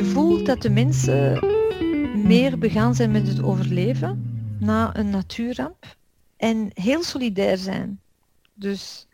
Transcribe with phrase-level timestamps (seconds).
[0.00, 1.44] je voelt dat de mensen
[2.26, 5.96] meer begaan zijn met het overleven na een natuurramp
[6.36, 8.00] en heel solidair zijn.
[8.54, 9.06] Dus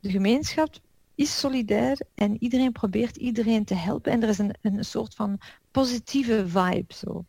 [0.00, 0.74] de gemeenschap
[1.14, 5.38] is solidair en iedereen probeert iedereen te helpen en er is een, een soort van
[5.70, 7.24] positieve vibe zo.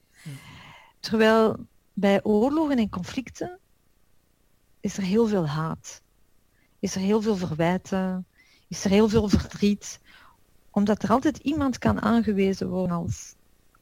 [1.00, 3.60] Terwijl bij oorlogen en conflicten
[4.80, 6.02] is er heel veel haat.
[6.80, 8.26] Is er heel veel verwijten,
[8.68, 10.00] is er heel veel verdriet,
[10.76, 13.36] omdat er altijd iemand kan aangewezen worden als,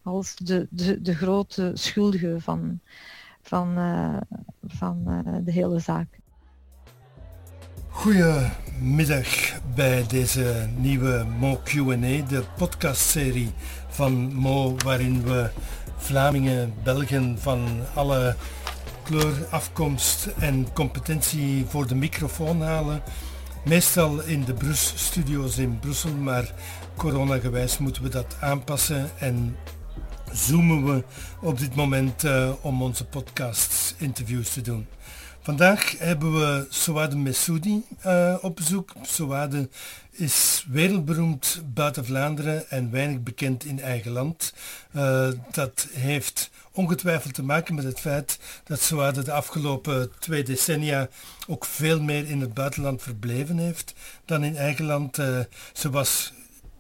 [0.04, 2.80] als de, de, de grote schuldige van,
[3.42, 4.18] van, uh,
[4.68, 6.08] van uh, de hele zaak.
[7.90, 13.52] Goedemiddag bij deze nieuwe Mo Q&A, de podcastserie
[13.88, 15.50] van Mo, waarin we
[15.98, 18.36] Vlamingen, Belgen van alle
[19.04, 23.02] kleur, afkomst en competentie voor de microfoon halen.
[23.66, 26.54] Meestal in de Brus studio's in Brussel, maar
[26.98, 29.56] coronagewijs moeten we dat aanpassen en
[30.32, 31.04] zoomen we
[31.42, 34.88] op dit moment uh, om onze podcasts interviews te doen.
[35.42, 38.94] Vandaag hebben we Souade Messoudi uh, op bezoek.
[39.02, 39.70] Souade
[40.12, 44.54] is wereldberoemd buiten Vlaanderen en weinig bekend in eigen land.
[44.96, 51.10] Uh, dat heeft ongetwijfeld te maken met het feit dat Souade de afgelopen twee decennia
[51.48, 53.94] ook veel meer in het buitenland verbleven heeft
[54.26, 55.16] dan in eigen land.
[55.74, 56.34] Ze was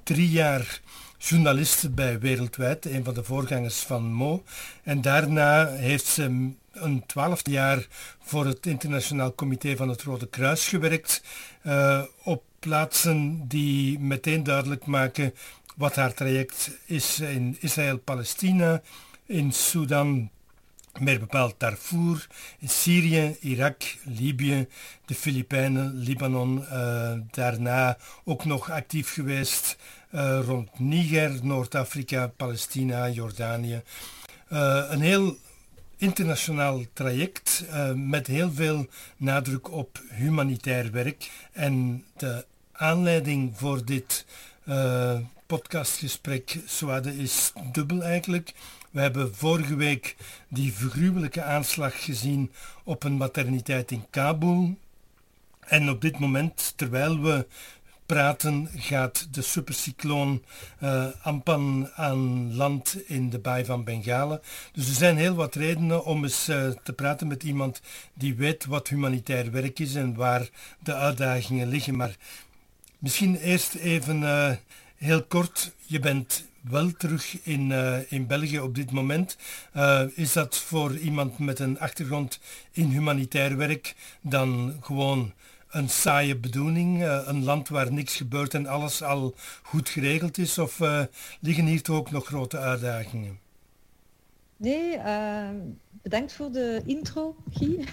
[0.04, 0.82] drie jaar
[1.18, 4.44] journaliste bij Wereldwijd, een van de voorgangers van Mo.
[4.84, 7.88] En daarna heeft ze een twaalfde jaar
[8.24, 11.24] voor het Internationaal Comité van het Rode Kruis gewerkt.
[11.64, 15.34] Uh, op plaatsen die meteen duidelijk maken
[15.76, 18.82] wat haar traject is in Israël-Palestina,
[19.26, 20.30] in Sudan,
[21.00, 22.28] meer bepaald Darfur,
[22.66, 24.68] Syrië, Irak, Libië,
[25.06, 29.78] de Filipijnen, Libanon, uh, daarna ook nog actief geweest
[30.12, 33.82] uh, rond Niger, Noord-Afrika, Palestina, Jordanië.
[34.50, 35.38] Uh, een heel
[35.98, 37.66] internationaal traject
[37.96, 38.88] met heel veel
[39.18, 41.32] nadruk op humanitair werk.
[41.52, 44.26] En de aanleiding voor dit
[45.46, 48.54] podcastgesprek, Swade, is dubbel eigenlijk.
[48.94, 50.16] We hebben vorige week
[50.48, 52.52] die vergruwelijke aanslag gezien
[52.84, 54.78] op een materniteit in Kabul.
[55.60, 57.48] En op dit moment, terwijl we
[58.06, 60.44] praten gaat de supercycloon
[60.84, 64.42] uh, Ampan aan land in de baai van Bengalen.
[64.74, 67.82] Dus er zijn heel wat redenen om eens uh, te praten met iemand
[68.14, 70.50] die weet wat humanitair werk is en waar
[70.80, 71.96] de uitdagingen liggen.
[71.96, 72.16] Maar
[72.98, 74.52] misschien eerst even uh,
[75.04, 75.72] heel kort.
[75.86, 77.72] Je bent wel terug in,
[78.10, 79.38] in België op dit moment.
[80.14, 82.40] is dat voor iemand met een achtergrond
[82.72, 85.34] in humanitair werk dan gewoon
[85.70, 90.58] een saaie bedoeling, uh, een land waar niks gebeurt en alles al goed geregeld is?
[90.58, 90.80] Of
[91.40, 93.40] liggen hier toch ook nog grote uitdagingen?
[94.58, 95.50] Nee, uh,
[96.02, 97.86] bedankt voor de intro, Guy.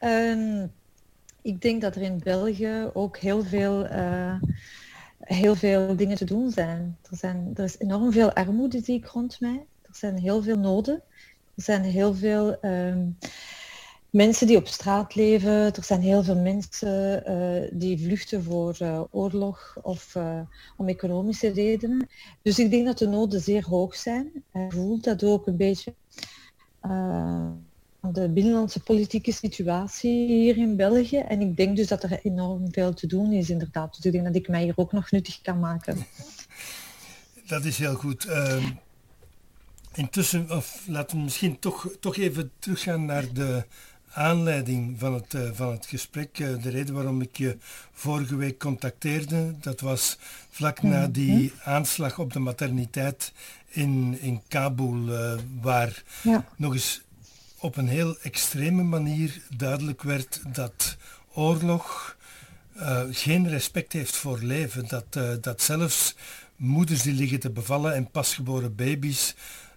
[0.00, 0.72] um,
[1.52, 3.86] ik denk dat er in België ook heel veel,
[5.34, 6.96] heel veel dingen te doen zijn.
[7.10, 7.50] Er, zijn.
[7.54, 9.66] er is enorm veel armoede, zie ik rond mij.
[9.82, 11.02] Er zijn heel veel noden.
[11.54, 12.58] Er zijn heel veel...
[12.62, 13.16] Um,
[14.10, 15.50] mensen die op straat leven.
[15.50, 20.40] Er zijn heel veel mensen uh, die vluchten voor uh, oorlog of uh,
[20.76, 22.08] om economische redenen.
[22.42, 24.30] Dus ik denk dat de noden zeer hoog zijn.
[24.52, 25.94] Je voelt dat ook een beetje
[28.12, 31.18] de binnenlandse politieke situatie hier in België.
[31.18, 33.96] En ik denk dus dat er enorm veel te doen is inderdaad.
[33.96, 35.96] Dus ik denk dat ik mij hier ook nog nuttig kan maken.
[37.46, 38.24] Dat is heel goed.
[38.24, 38.64] Ehm,
[39.94, 43.64] intussen, of laten we misschien toch, toch even teruggaan naar de
[44.12, 47.56] aanleiding van het, uh, van het gesprek, uh, de reden waarom ik je
[47.92, 50.18] vorige week contacteerde, dat was
[50.50, 51.10] vlak na mhm.
[51.12, 53.32] die aanslag op de materniteit
[53.68, 56.44] in, in Kabul, uh, waar ja.
[56.56, 57.02] nog eens
[57.58, 60.96] op een heel extreme manier duidelijk werd dat
[61.32, 62.16] oorlog
[63.10, 64.88] geen respect heeft voor leven.
[64.88, 66.14] Dat, dat zelfs
[66.56, 69.34] moeders die liggen te bevallen en pasgeboren baby's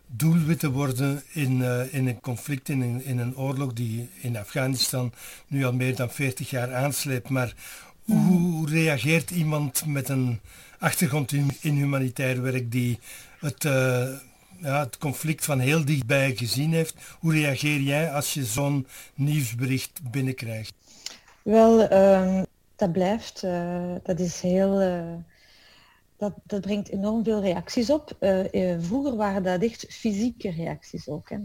[0.08, 5.14] doelwitten worden in, uh, in een conflict, in een, in een oorlog die in Afghanistan
[5.48, 7.30] nu al meer dan 40 jaar aansleept.
[7.30, 7.54] Maar
[8.06, 10.40] hoe reageert iemand met een
[10.80, 13.00] achtergrond in, in humanitair werk die
[13.40, 13.66] het,
[14.62, 16.96] ja, het conflict van heel dichtbij gezien heeft?
[17.20, 20.74] Hoe reageer jij als je zo'n nieuwsbericht binnenkrijgt?
[21.42, 22.42] Wel, uh,
[22.76, 24.80] dat blijft, uh, dat is heel
[26.18, 28.16] dat, dat brengt enorm veel reacties op.
[28.20, 31.30] Uh, vroeger waren dat echt fysieke reacties ook.
[31.30, 31.38] Hè.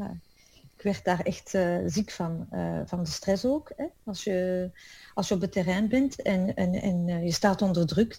[0.77, 3.73] Ik werd daar echt uh, ziek van, uh, van de stress ook.
[3.77, 3.87] Hè?
[4.05, 4.71] Als, je,
[5.15, 8.19] als je op het terrein bent en, en, en uh, je staat onder druk,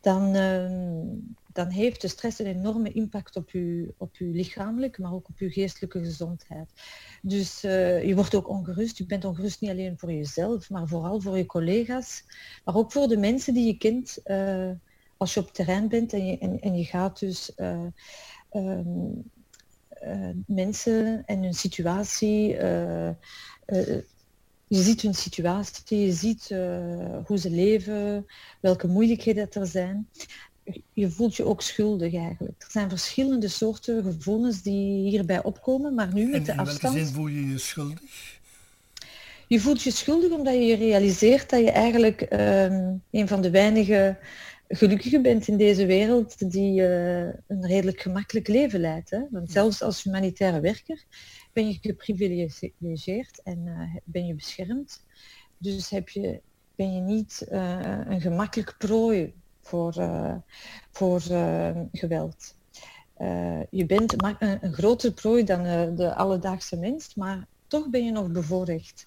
[0.00, 1.06] dan, ehm,
[1.52, 5.38] dan heeft de stress een enorme impact op je, op je lichamelijke, maar ook op
[5.38, 6.70] je geestelijke gezondheid.
[7.22, 8.98] Dus je wordt ook ongerust.
[8.98, 12.24] Je bent ongerust niet alleen voor jezelf, maar vooral voor je collega's,
[12.64, 14.22] maar ook voor de mensen die je kent
[15.16, 17.80] als je op het terrein bent en je, en, je gaat dus uh,
[20.46, 22.52] mensen en hun situatie.
[22.52, 23.10] Uh,
[24.66, 26.48] je ziet hun situatie, je ziet
[27.26, 28.26] hoe ze leven,
[28.60, 30.08] welke moeilijkheden er zijn.
[30.92, 32.62] Je voelt je ook schuldig eigenlijk.
[32.62, 36.82] Er zijn verschillende soorten gevoelens die hierbij opkomen, maar nu met de afstand...
[36.82, 38.00] In welke zin voel je je schuldig?
[39.46, 44.16] Je voelt je schuldig omdat je realiseert dat je eigenlijk um, een van de weinige
[44.68, 49.10] gelukkige bent in deze wereld die uh, een redelijk gemakkelijk leven leidt.
[49.10, 49.20] Hè?
[49.30, 51.04] Want zelfs als humanitaire werker
[51.52, 55.04] ben je geprivilegeerd en uh, ben je beschermd.
[55.58, 56.40] Dus heb je,
[56.74, 59.94] ben je niet uh, een gemakkelijk prooi voor,
[60.90, 61.20] voor
[61.92, 62.56] geweld.
[63.70, 65.62] je bent een, een groter prooi dan
[65.94, 69.04] de alledaagse mens, maar toch ben je nog bevoorrecht.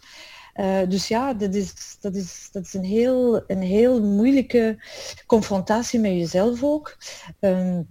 [0.57, 4.83] Uh, dus ja, dat is, dat is, dat is een, heel, een heel moeilijke
[5.25, 6.97] confrontatie met jezelf ook.
[7.39, 7.87] Um,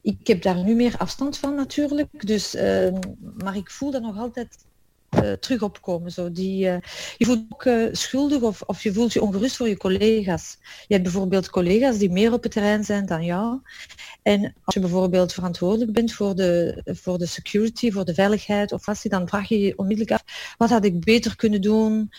[0.00, 2.94] ik heb daar nu meer afstand van natuurlijk, dus, uh,
[3.36, 4.56] maar ik voel dat nog altijd
[5.10, 6.12] uh, terug opkomen.
[6.12, 6.32] Zo.
[6.32, 6.76] Die, uh,
[7.16, 10.56] je voelt ook uh, schuldig of, of je voelt je ongerust voor je collega's.
[10.60, 13.60] Je hebt bijvoorbeeld collega's die meer op het terrein zijn dan jou.
[14.22, 18.84] En als je bijvoorbeeld verantwoordelijk bent voor de, voor de security, voor de veiligheid of
[18.84, 22.10] vast, dan vraag je je onmiddellijk af, wat had ik beter kunnen doen?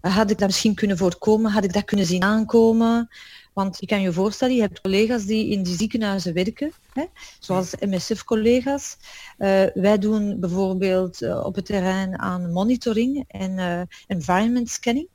[0.00, 1.50] had ik dat misschien kunnen voorkomen?
[1.50, 3.08] Had ik dat kunnen zien aankomen?
[3.60, 7.04] Want je kan je voorstellen, je hebt collega's die in die ziekenhuizen werken, hè,
[7.38, 8.96] zoals MSF-collega's.
[9.38, 15.08] Uh, wij doen bijvoorbeeld uh, op het terrein aan monitoring en uh, environment scanning.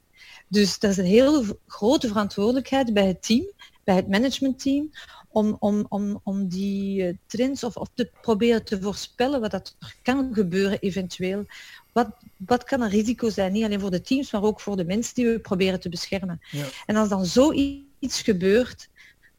[0.47, 3.51] Dus dat is een hele grote verantwoordelijkheid bij het team,
[3.83, 4.91] bij het managementteam,
[5.29, 9.95] om, om, om, om die trends of, of te proberen te voorspellen wat dat er
[10.01, 11.45] kan gebeuren eventueel.
[11.91, 14.85] Wat, wat kan een risico zijn, niet alleen voor de teams, maar ook voor de
[14.85, 16.41] mensen die we proberen te beschermen.
[16.51, 16.65] Ja.
[16.85, 18.89] En als dan zoiets iets gebeurt,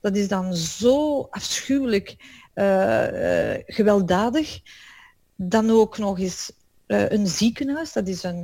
[0.01, 2.17] dat is dan zo afschuwelijk
[2.55, 4.61] uh, uh, gewelddadig.
[5.37, 6.53] Dan ook nog eens
[6.87, 8.43] uh, een ziekenhuis, dat is een,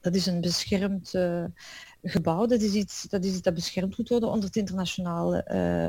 [0.00, 1.14] dat is een beschermd
[2.02, 2.46] gebouw.
[2.46, 5.44] Dat is, iets, dat is iets dat beschermd moet worden onder het internationale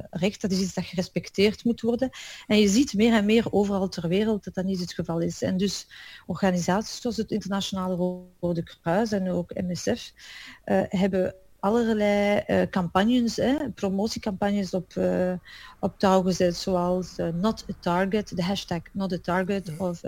[0.10, 0.42] recht.
[0.42, 2.10] Dat is iets dat gerespecteerd moet worden.
[2.48, 5.42] En je ziet meer en meer overal ter wereld dat dat niet het geval is.
[5.42, 5.88] En dus
[6.26, 7.96] organisaties zoals het Internationale
[8.40, 10.12] Rode Kruis en ook MSF
[10.90, 15.34] hebben allerlei uh, campagnes, hè, promotiecampagnes op, uh,
[15.80, 20.02] op touw gezet, zoals uh, Not a Target, de hashtag Not a Target, of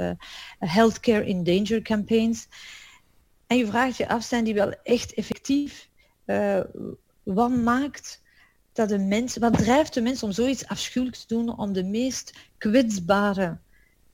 [0.59, 2.47] Healthcare in Danger campaigns.
[3.47, 5.89] En je vraagt je af, zijn die wel echt effectief?
[7.23, 8.21] wat maakt
[8.73, 12.33] dat de mens, wat drijft de mens om zoiets afschuwelijks te doen om de meest
[12.57, 13.57] kwetsbare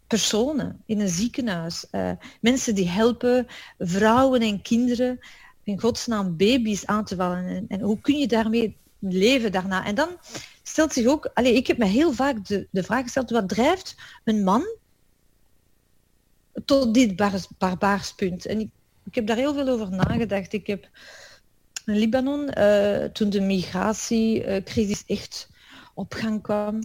[0.07, 1.85] personen in een ziekenhuis,
[2.41, 3.47] mensen die helpen,
[3.77, 5.19] vrouwen en kinderen,
[5.67, 7.45] in godsnaam baby's aan te vallen.
[7.45, 9.85] En, en, hoe kun je daarmee leven daarna?
[9.85, 10.09] En dan
[10.63, 13.95] stelt zich ook, allez, ik heb me heel vaak de, de vraag gesteld, wat drijft
[14.23, 14.65] een man
[16.65, 18.45] tot dit bar, barbaarspunt?
[18.45, 18.69] En ik,
[19.05, 20.53] ik heb daar heel veel over nagedacht.
[20.53, 20.89] Ik heb
[21.85, 25.49] in Libanon, uh, toen de migratiecrisis echt
[25.93, 26.75] op gang kwam,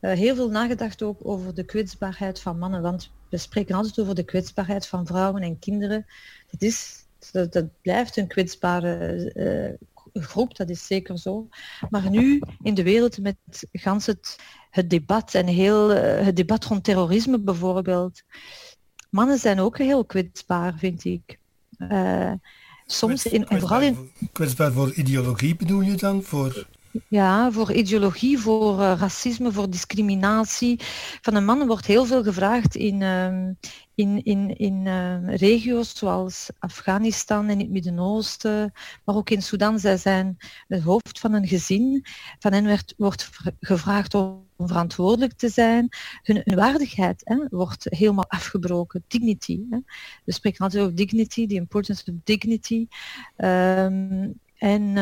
[0.00, 2.82] uh, heel veel nagedacht ook over de kwetsbaarheid van mannen.
[2.82, 6.06] Want we spreken altijd over de kwetsbaarheid van vrouwen en kinderen.
[6.50, 11.48] Dat is dat, dat blijft een kwetsbare uh, groep, dat is zeker zo.
[11.90, 13.36] Maar nu in de wereld met
[13.72, 14.38] gans het,
[14.70, 18.22] het debat en heel uh, het debat rond terrorisme bijvoorbeeld.
[19.10, 21.38] Mannen zijn ook heel kwetsbaar, vind ik.
[21.78, 22.32] Uh,
[22.86, 24.10] soms in, en vooral in...
[24.32, 26.22] Kwetsbaar voor ideologie bedoel je dan?
[26.22, 26.66] Voor...
[27.08, 30.80] Ja, voor ideologie, voor uh, racisme, voor discriminatie.
[31.22, 33.48] Van de mannen wordt heel veel gevraagd in, uh,
[33.94, 38.72] in, in, in uh, regio's zoals Afghanistan en het Midden-Oosten,
[39.04, 39.78] maar ook in Sudan.
[39.78, 40.36] Zij zijn
[40.68, 42.04] het hoofd van een gezin.
[42.38, 45.88] Van hen werd, wordt gevraagd om verantwoordelijk te zijn.
[46.22, 49.04] Hun, hun waardigheid hè, wordt helemaal afgebroken.
[49.06, 49.60] Dignity.
[49.70, 49.78] Hè.
[50.24, 52.86] We spreken altijd over dignity, the importance of dignity.
[53.36, 54.96] Um, en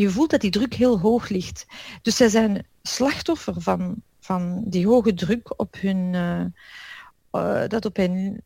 [0.00, 1.66] je voelt dat die druk heel hoog ligt.
[2.02, 6.44] Dus zij zijn slachtoffer van, van die hoge druk op hun, uh,
[7.32, 8.42] uh, dat op hen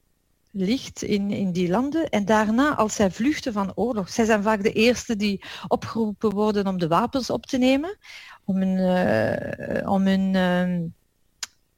[0.50, 2.08] ligt in, in die landen.
[2.08, 6.66] En daarna, als zij vluchten van oorlog, zij zijn vaak de eerste die opgeroepen worden
[6.66, 7.98] om de wapens op te nemen,
[8.44, 10.90] om hun, uh, om hun uh,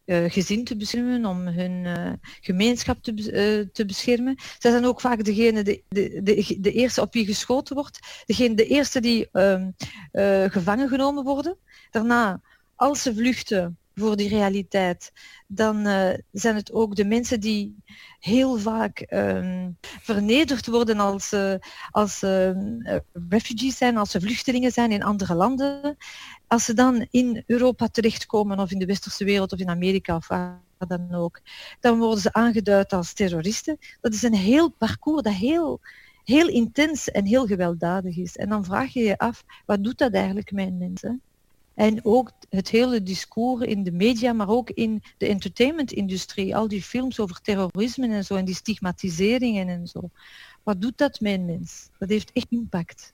[0.06, 4.34] gezin te beschermen, om hun uh, gemeenschap te, uh, te beschermen.
[4.58, 8.54] Zij zijn ook vaak degene, de, de, de, de, eerste op wie geschoten wordt, degene,
[8.54, 9.70] de eerste die ehm,
[10.50, 11.58] gevangen genomen worden.
[11.90, 12.40] Daarna,
[12.75, 15.13] als ze vluchten voor die realiteit,
[15.47, 15.87] dan
[16.33, 17.77] zijn het ook de mensen die
[18.19, 21.35] heel vaak um, vernederd worden als,
[21.91, 22.21] als
[23.29, 25.97] refugees zijn, als ze vluchtelingen zijn in andere landen
[26.47, 30.29] als ze dan in Europa terechtkomen of in de westerse wereld of in Amerika of
[30.29, 31.41] waar dan ook,
[31.81, 33.79] dan worden ze aangeduid als terroristen.
[34.01, 35.81] Dat is een heel parcours dat heel,
[36.25, 38.37] heel intens en heel gewelddadig is.
[38.37, 41.23] En dan vraag je je af, wat doet dat eigenlijk met mensen?
[41.75, 46.57] En ook het hele discours in de media, maar ook in de entertainmentindustrie.
[46.57, 50.11] Al die films over terrorisme en zo en die stigmatiseringen en zo.
[50.62, 51.88] Wat doet dat een mens?
[51.99, 53.12] Dat heeft echt impact.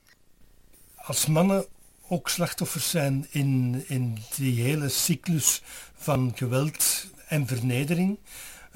[0.97, 1.67] Als mannen
[2.09, 5.63] ook slachtoffers zijn in, in die hele cyclus
[5.95, 8.19] van geweld en vernedering.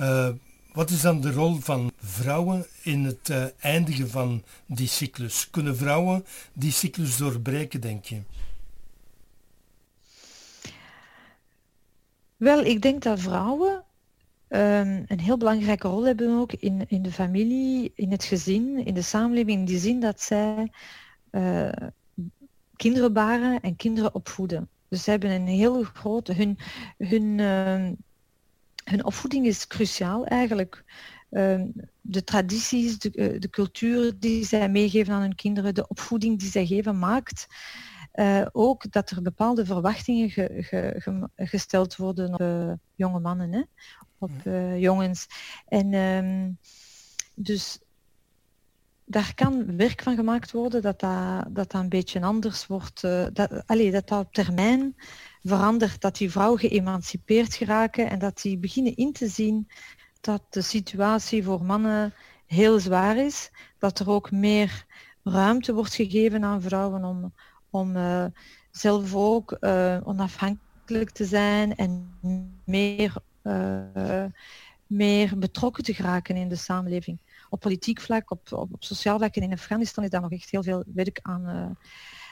[0.00, 0.28] Uh,
[0.72, 5.50] wat is dan de rol van vrouwen in het uh, eindigen van die cyclus?
[5.50, 8.22] Kunnen vrouwen die cyclus doorbreken, denk je?
[12.36, 13.84] Wel, ik denk dat vrouwen
[14.48, 18.94] um, een heel belangrijke rol hebben ook in, in de familie, in het gezin, in
[18.94, 20.72] de samenleving, in die zin dat zij
[21.30, 21.72] uh,
[22.76, 24.68] kinderen baren en kinderen opvoeden.
[24.88, 26.32] Dus ze hebben een heel grote...
[26.32, 26.58] Hun,
[26.98, 27.90] hun, uh,
[28.84, 30.84] hun opvoeding is cruciaal eigenlijk.
[31.30, 31.62] Uh,
[32.00, 36.50] de tradities, de, uh, de, cultuur die zij meegeven aan hun kinderen, de opvoeding die
[36.50, 37.46] zij geven, maakt
[38.14, 43.52] uh, ook dat er bepaalde verwachtingen ge, ge, ge, gesteld worden op uh, jonge mannen,
[43.52, 43.62] hè?
[44.18, 45.26] op uh, jongens.
[45.68, 46.58] En um,
[47.34, 47.78] dus
[49.04, 53.00] daar kan werk van gemaakt worden dat dat, dat, dat een beetje anders wordt.
[53.00, 54.94] Dat, dat dat op termijn
[55.42, 59.68] verandert, dat die vrouw geëmancipeerd geraken en dat die beginnen in te zien
[60.20, 62.14] dat de situatie voor mannen
[62.46, 63.50] heel zwaar is.
[63.78, 64.86] Dat er ook meer
[65.22, 67.32] ruimte wordt gegeven aan vrouwen om,
[67.74, 68.24] om uh,
[68.70, 72.18] zelf ook uh, onafhankelijk te zijn en
[72.64, 73.16] meer,
[74.86, 77.18] meer betrokken te geraken in de samenleving
[77.50, 80.62] op politiek vlak, op, op, sociaal vlak en in Afghanistan is daar nog echt heel
[80.62, 81.46] veel werk aan.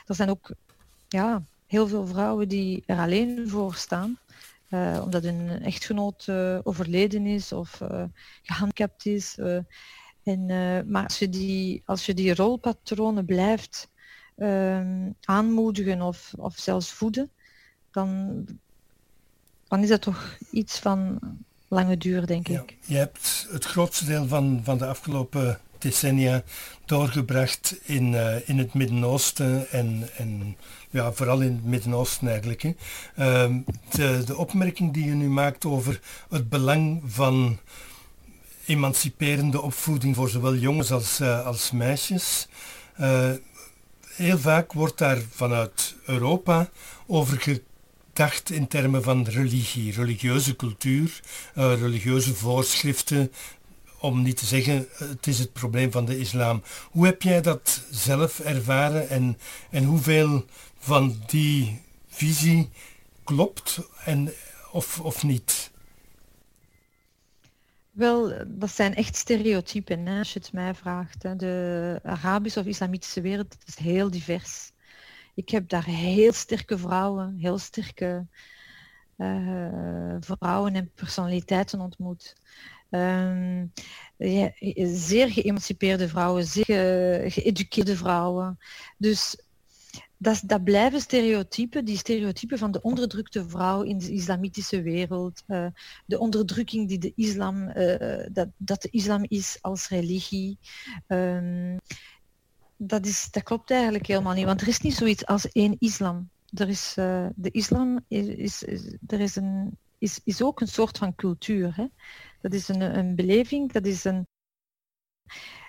[0.06, 0.50] Er zijn ook
[1.08, 4.18] ja, heel veel vrouwen die er alleen voor staan.
[5.02, 6.28] Omdat een echtgenoot
[6.62, 7.80] overleden is of
[8.42, 9.38] gehandicapt is.
[10.22, 10.46] en,
[10.90, 13.91] maar als je, die, als je die rolpatronen blijft
[15.24, 17.30] aanmoedigen of, of zelfs voeden,
[17.90, 18.44] dan,
[19.68, 21.18] dan is dat toch iets van
[21.68, 22.76] lange duur, denk ik.
[22.84, 26.42] Je hebt het grootste deel van, van de afgelopen decennia
[26.84, 30.56] doorgebracht in, uh, in het Midden-Oosten en, en
[30.90, 32.62] ja, vooral in het Midden-Oosten eigenlijk.
[32.62, 32.74] Hè.
[33.18, 33.56] Uh,
[33.90, 37.58] de, de opmerking die je nu maakt over het belang van
[38.66, 42.48] emanciperende opvoeding voor zowel jongens als, uh, als meisjes.
[44.12, 46.70] Heel vaak wordt daar vanuit Europa
[47.06, 47.60] over
[48.12, 51.20] dacht in termen van religie, religieuze cultuur,
[51.56, 53.32] uh, religieuze voorschriften,
[53.98, 56.62] om niet te zeggen het is het probleem van de islam.
[56.90, 59.38] Hoe heb jij dat zelf ervaren en,
[59.70, 60.44] en hoeveel
[60.78, 62.70] van die visie
[63.24, 64.32] klopt en,
[64.70, 65.70] of, of niet?
[67.92, 71.22] Wel, dat zijn echt stereotypen, hè, als je het mij vraagt.
[71.22, 71.36] Hè.
[71.36, 74.72] De Arabische of islamitische wereld is heel divers.
[75.34, 78.26] Ik heb daar heel sterke vrouwen, heel sterke
[79.16, 82.36] uh, vrouwen en personaliteiten ontmoet.
[82.90, 83.72] Um,
[84.16, 84.52] ja,
[84.86, 88.58] zeer geëmancipeerde vrouwen, zeer ge geëduceerde vrouwen.
[88.96, 89.36] Dus
[90.22, 95.66] dat, dat, blijven stereotypen, die stereotypen van de onderdrukte vrouw in de islamitische wereld, uh,
[96.06, 100.58] de onderdrukking die de islam, uh, dat, dat, de islam is als religie.
[101.06, 101.78] Um,
[102.76, 106.30] dat, is, dat klopt eigenlijk helemaal niet, want er is niet zoiets als één islam.
[106.54, 110.98] Er is, uh, de islam is, is, er is, een, is, is ook een soort
[110.98, 111.76] van cultuur.
[111.76, 111.86] Hè?
[112.40, 114.26] Dat is een, een beleving, dat is een...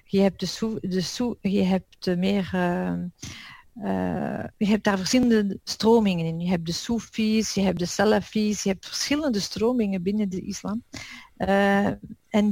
[0.05, 2.51] Je hebt, de soe, de je hebt meer...
[3.77, 6.39] Uh, je hebt daar verschillende stromingen in.
[6.39, 10.83] Je hebt de Soefies, je hebt de Salafis, je hebt verschillende stromingen binnen de islam.
[11.37, 11.87] Uh,
[12.29, 12.51] en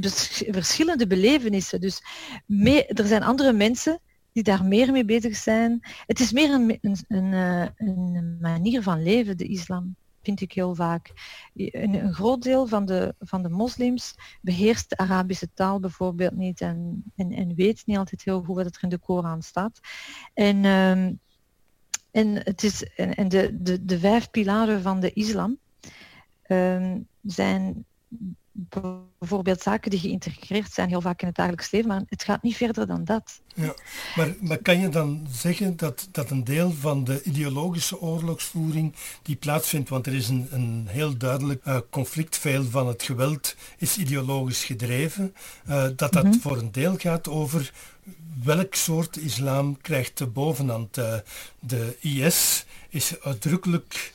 [0.50, 1.80] verschillende belevenissen.
[1.80, 2.02] Dus
[2.46, 4.00] mee, er zijn andere mensen
[4.32, 5.80] die daar meer mee bezig zijn.
[6.06, 10.52] Het is meer een, een, een, eh, een manier van leven, de islam, vind ik
[10.52, 11.12] heel vaak.
[11.54, 16.60] Een, een, groot deel van de, van de moslims beheerst de Arabische taal bijvoorbeeld niet
[16.60, 19.80] en, en, en weet niet altijd heel goed wat er in de Koran staat.
[20.34, 21.20] En, um,
[22.10, 25.58] en, het is, en de, de, de vijf pilaren van de islam,
[26.48, 27.84] um, zijn
[28.52, 32.56] bijvoorbeeld zaken die geïntegreerd zijn heel vaak in het dagelijks leven, maar het gaat niet
[32.56, 33.40] verder dan dat.
[33.54, 33.74] Ja,
[34.16, 39.36] maar, maar kan je dan zeggen dat, dat een deel van de ideologische oorlogsvoering die
[39.36, 43.96] plaatsvindt, want er is een, een heel duidelijk uh, conflict, veel van het geweld is
[43.96, 45.34] ideologisch gedreven,
[45.68, 46.38] uh, dat dat mhm.
[46.38, 47.72] voor een deel gaat over
[48.44, 50.98] welk soort islam krijgt de bovenhand.
[50.98, 51.14] Uh,
[51.60, 54.12] de IS is uitdrukkelijk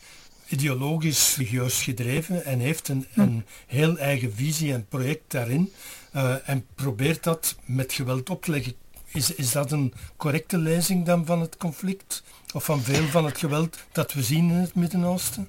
[0.49, 5.71] ideologisch religieus gedreven en heeft een, een heel eigen visie en project daarin
[6.15, 8.73] uh, en probeert dat met geweld op te leggen.
[9.07, 12.23] Is, is dat een correcte lezing dan van het conflict
[12.53, 15.47] of van veel van het geweld dat we zien in het Midden-Oosten?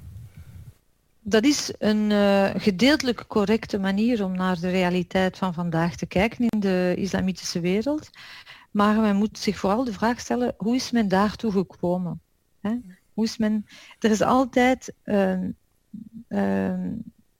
[1.20, 6.48] Dat is een uh, gedeeltelijk correcte manier om naar de realiteit van vandaag te kijken
[6.48, 8.10] in de islamitische wereld.
[8.70, 12.20] Maar men moet zich vooral de vraag stellen, hoe is men daartoe gekomen?
[12.60, 12.76] Hè?
[13.98, 14.92] Er is altijd...
[15.04, 15.38] Uh,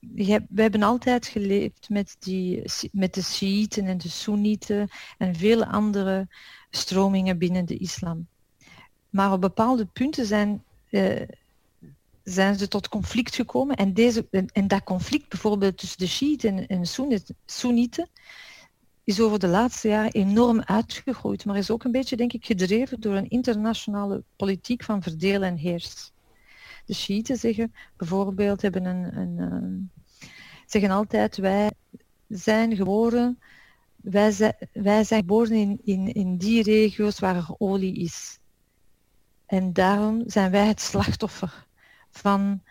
[0.09, 6.29] we hebben altijd geleefd met, die, met de Shiiten en de Soenieten en vele andere
[6.71, 8.27] stromingen binnen de islam.
[9.11, 11.23] Maar op bepaalde punten zijn, uh,
[12.23, 13.77] zijn ze tot conflict gekomen.
[13.77, 18.09] En, deze, en dat conflict bijvoorbeeld tussen de Shiiten en de Soenieten
[19.09, 23.01] is over de laatste jaren enorm uitgegroeid, maar is ook een beetje, denk ik, gedreven
[23.01, 26.13] door een internationale politiek van verdelen en heers.
[26.85, 29.91] De Shiiten zeggen bijvoorbeeld, hebben een, een, een,
[30.67, 31.71] zeggen altijd, wij
[32.29, 33.39] zijn geboren,
[33.97, 38.39] wij zijn, wij zijn geboren in, in, in die regio's waar er olie is.
[39.47, 41.67] En daarom zijn wij het slachtoffer
[42.11, 42.63] van,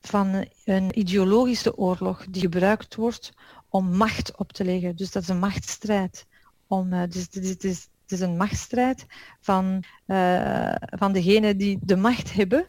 [0.00, 3.32] van een ideologische oorlog die gebruikt wordt
[3.68, 4.96] om macht op te leggen.
[4.96, 6.26] Dus dat is een machtsstrijd.
[6.66, 9.06] Om, uh, dus het is, is, het is, een machtsstrijd
[9.40, 12.66] van, uh, van degenen die de macht hebben.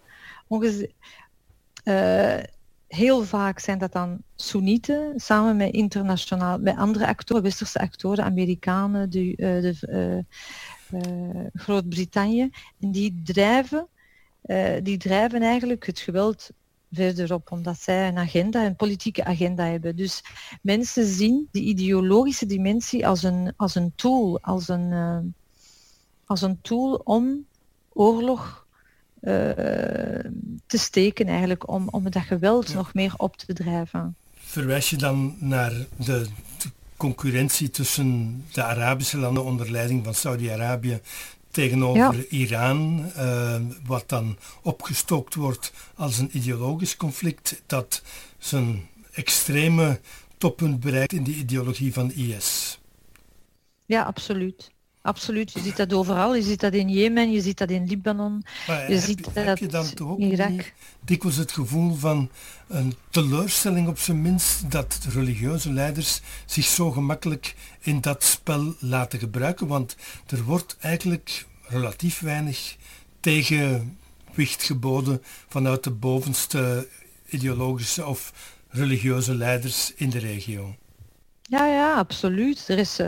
[1.83, 2.37] Uh,
[2.87, 9.09] heel vaak zijn dat dan Soenieten, samen met internationaal, met andere actoren, westerse actoren, Amerikanen,
[9.09, 10.25] de, de
[11.53, 12.49] Groot-Brittannië.
[12.79, 13.87] En die drijven,
[14.83, 16.49] die drijven eigenlijk het geweld
[16.91, 19.95] verderop, omdat zij een agenda, een politieke agenda hebben.
[19.95, 20.23] Dus
[20.61, 25.17] mensen zien die ideologische dimensie als een, als een tool, als een, uh,
[26.25, 27.45] als een tool om
[27.89, 28.65] oorlog
[29.21, 29.33] uh,
[30.65, 34.15] te steken eigenlijk, om, om dat geweld nog meer op te drijven.
[34.33, 40.99] Verwijs je dan naar de, de concurrentie tussen de Arabische landen onder leiding van Saudi-Arabië
[41.51, 48.01] tegenover Iran, uh, wat dan opgestookt wordt als een ideologisch conflict dat
[48.37, 49.99] zijn extreme
[50.37, 52.79] toppunt bereikt in de ideologie van IS.
[53.85, 54.71] Ja, absoluut.
[55.01, 56.35] Absoluut, je ziet dat overal.
[56.35, 58.43] Je ziet dat in Jemen, je ziet dat in Libanon.
[58.65, 60.73] je heb, ziet heb dat je dan toch ook Irak.
[61.05, 62.29] dikwijls het gevoel van
[62.67, 69.19] een teleurstelling op zijn minst dat religieuze leiders zich zo gemakkelijk in dat spel laten
[69.19, 69.67] gebruiken?
[69.67, 69.95] Want
[70.27, 72.75] er wordt eigenlijk relatief weinig
[73.19, 76.87] tegenwicht geboden vanuit de bovenste
[77.29, 78.33] ideologische of
[78.69, 80.75] religieuze leiders in de regio.
[81.41, 82.67] Ja, ja, absoluut.
[82.67, 83.07] Er is, uh,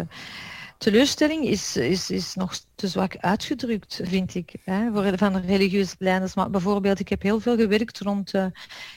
[0.82, 6.36] teleurstelling is, is, is nog te zwak uitgedrukt, vind ik, hè, voor, van religieuze leiders.
[6.36, 8.34] Maar bijvoorbeeld, ik heb heel veel gewerkt rond...
[8.34, 8.46] Uh,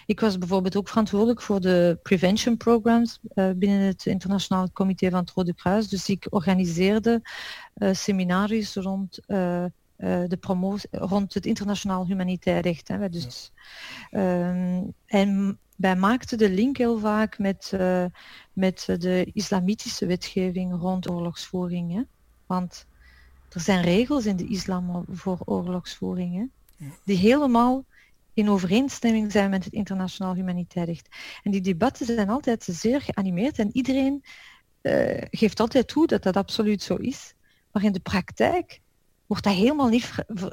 [0.07, 5.21] ik was bijvoorbeeld ook verantwoordelijk voor de prevention programs uh, binnen het Internationaal Comité van
[5.21, 5.89] het Rode Kruis.
[5.89, 7.23] Dus ik organiseerde
[7.77, 9.19] uh, seminaries rond...
[10.05, 12.89] de promotie rond het internationaal humanitair recht.
[12.89, 13.09] Hè.
[13.09, 13.53] Dus,
[14.11, 14.49] ja.
[14.51, 18.05] um, en wij maakten de link heel vaak met, uh,
[18.53, 21.93] met de islamitische wetgeving rond oorlogsvoering.
[21.93, 22.03] Hè?
[22.47, 22.87] Want
[23.49, 26.87] er zijn regels in de islam voor oorlogsvoering hè?
[27.05, 27.85] die helemaal
[28.35, 31.09] in overeenstemming zijn met het internationaal humanitair recht.
[31.43, 34.25] En die debatten zijn altijd zeer geanimeerd en iedereen
[34.83, 37.35] uh, geeft altijd toe dat dat absoluut zo is.
[37.73, 38.81] Maar in de praktijk
[39.27, 40.45] wordt dat helemaal niet uh,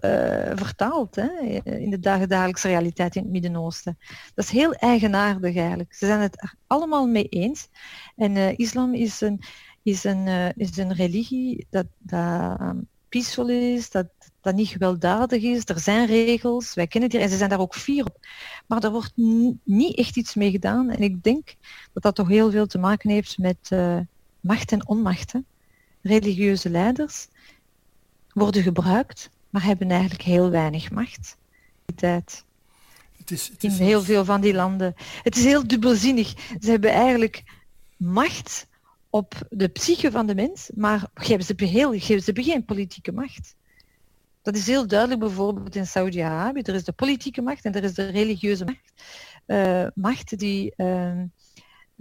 [0.55, 1.27] vertaald hè,
[1.63, 3.97] in de dagelijkse realiteit in het Midden-Oosten.
[4.33, 5.93] Dat is heel eigenaardig eigenlijk.
[5.93, 7.67] Ze zijn het allemaal mee eens.
[8.15, 9.41] En uh, islam is een,
[9.83, 12.87] is een, uh, is een religie dat, dat um,
[13.49, 14.07] is, dat,
[14.41, 15.61] dat niet gewelddadig is.
[15.65, 18.27] Er zijn regels, wij kennen die en ze zijn daar ook fier op.
[18.67, 19.13] Maar er wordt
[19.63, 20.89] niet echt iets mee gedaan.
[20.89, 21.55] En ik denk
[21.93, 23.69] dat dat toch heel veel te maken heeft met
[24.39, 25.33] macht en onmacht.
[26.01, 27.27] Religieuze leiders
[28.33, 31.37] worden gebruikt, maar hebben eigenlijk heel weinig macht.
[31.95, 32.45] Tijd.
[33.17, 34.95] Het is, het is in heel veel van die landen.
[35.23, 36.33] Het is heel dubbelzinnig.
[36.59, 37.43] Ze hebben eigenlijk
[37.97, 38.67] macht
[39.09, 43.55] op de psyche van de mens, maar geven ze, heel, geven ze geen politieke macht.
[44.41, 46.61] Dat is heel duidelijk bijvoorbeeld in Saudi-Arabië.
[46.61, 49.03] Er is de politieke macht en er is de religieuze macht.
[49.95, 50.73] macht die,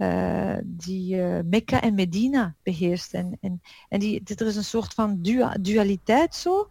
[0.07, 3.13] ehm, die Mekka en Medina beheerst.
[3.13, 5.21] En, en, en die, er is een soort van
[5.61, 6.67] dualiteit zo,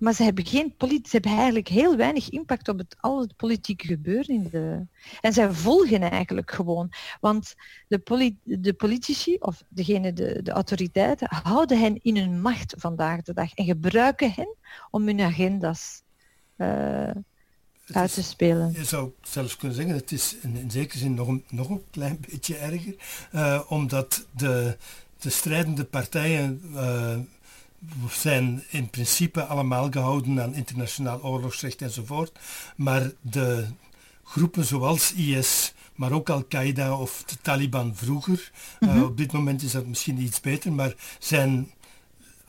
[0.00, 3.86] maar ze hebben, geen ze hebben eigenlijk heel weinig impact op het, al het politieke
[3.86, 4.34] gebeuren.
[4.34, 4.86] In de...
[5.20, 6.92] En zij volgen eigenlijk gewoon.
[7.20, 7.54] Want
[7.88, 13.32] de, de politici, of degene, de, de autoriteiten, houden hen in hun macht vandaag de
[13.32, 13.54] dag.
[13.54, 14.56] En gebruiken hen
[14.90, 16.02] om hun agenda's
[16.56, 17.10] uh,
[17.92, 18.72] uit te spelen.
[18.72, 21.82] Je zou zelfs kunnen zeggen, het is in, in zekere zin nog een, nog een
[21.90, 22.94] klein beetje erger.
[23.34, 24.76] Uh, omdat de,
[25.18, 26.60] de strijdende partijen...
[26.74, 27.16] Uh,
[28.10, 32.38] zijn in principe allemaal gehouden aan internationaal oorlogsrecht enzovoort.
[32.76, 33.66] Maar de
[34.24, 38.50] groepen zoals IS, maar ook Al-Qaeda of de Taliban vroeger,
[38.80, 41.70] mm op dit moment is dat misschien iets beter, maar zijn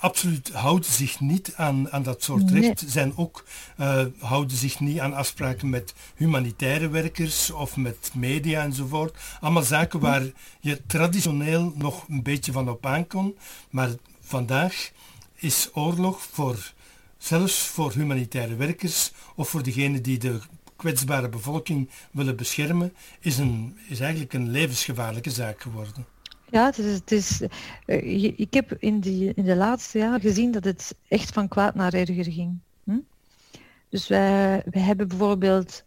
[0.01, 2.83] absoluut houden zich niet aan, aan dat soort recht.
[2.87, 3.45] Zijn ook,
[3.79, 9.17] uh, houden zich niet aan afspraken met humanitaire werkers of met media enzovoort.
[9.39, 10.23] Allemaal zaken waar
[10.59, 13.37] je traditioneel nog een beetje van op aankon.
[13.69, 13.89] Maar
[14.21, 14.91] vandaag
[15.35, 16.73] is oorlog voor,
[17.17, 20.39] zelfs voor humanitaire werkers of voor degenen die de
[20.75, 26.05] kwetsbare bevolking willen beschermen, is, een, is eigenlijk een levensgevaarlijke zaak geworden.
[26.51, 27.41] Ja, het is, het is,
[27.85, 31.75] uh, ik heb in, die, in de laatste jaren gezien dat het echt van kwaad
[31.75, 32.59] naar erger ging.
[32.83, 32.99] Hm?
[33.89, 35.83] Dus wij, wij hebben bijvoorbeeld,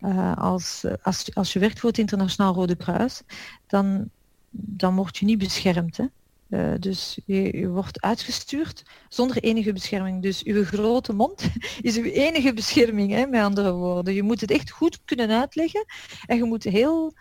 [0.00, 3.22] uh, als, als, als je werkt voor het Internationaal Rode Kruis,
[3.66, 4.10] dan,
[4.50, 5.96] dan word je niet beschermd.
[5.96, 6.04] Hè?
[6.48, 10.22] Uh, dus je, je, wordt uitgestuurd zonder enige bescherming.
[10.22, 11.48] Dus uw grote mond
[11.80, 14.14] is uw enige bescherming, hè, met andere woorden.
[14.14, 15.84] Je moet het echt goed kunnen uitleggen
[16.26, 17.14] en je moet heel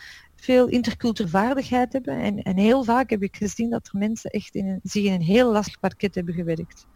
[0.45, 2.19] veel interculturele vaardigheid hebben.
[2.19, 5.13] En, en heel vaak heb ik gezien dat er mensen echt in een, zich in
[5.13, 6.88] een heel lastig parket hebben gewerkt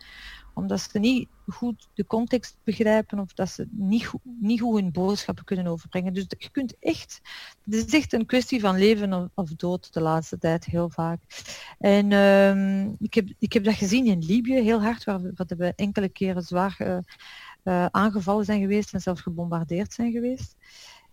[0.59, 4.91] omdat ze niet goed de context begrijpen of dat ze niet goed, niet goed hun
[4.91, 6.13] boodschappen kunnen overbrengen.
[6.13, 7.21] Dus je kunt echt,
[7.65, 11.21] het is echt een kwestie van leven of, dood de laatste tijd heel vaak.
[11.77, 15.53] En uh, ik, heb, ik heb dat gezien in Libië heel hard, waar we, wat
[15.57, 16.97] we enkele keren zwaar uh,
[17.63, 20.55] uh, aangevallen zijn geweest en zelfs gebombardeerd zijn geweest.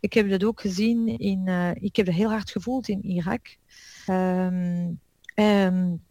[0.00, 3.56] Ik heb dat ook gezien in, uh, ik heb dat heel hard gevoeld in Irak.
[4.08, 5.00] Um,
[5.34, 6.02] um,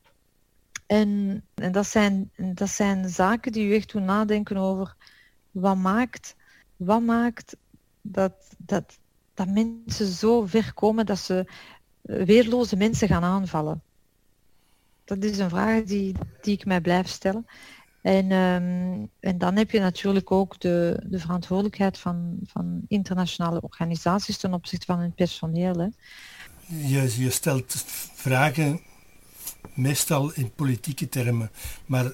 [0.86, 4.96] en, en dat, zijn, dat zijn zaken die u echt doen nadenken over
[5.52, 6.36] wat maakt,
[6.76, 7.56] wat maakt
[8.02, 8.98] dat, dat,
[9.34, 11.52] dat mensen zo ver komen dat ze
[12.02, 13.82] eh, weerloze mensen gaan aanvallen.
[15.04, 17.46] Dat is een vraag die, die ik mij blijf stellen.
[18.06, 24.38] En, um, en dan heb je natuurlijk ook de, de verantwoordelijkheid van, van internationale organisaties
[24.38, 25.78] ten opzichte van hun personeel.
[25.78, 25.88] Hè.
[26.88, 28.80] Je, je stelt vragen
[29.74, 31.52] meestal in politieke termen.
[31.86, 32.12] Maar